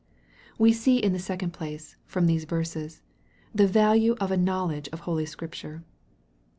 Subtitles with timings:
[0.57, 3.03] We see, in the second place, from these verses,
[3.53, 5.83] the value of a knowledge of holy Scripture.